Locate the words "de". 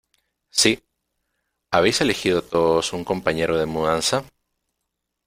3.59-3.67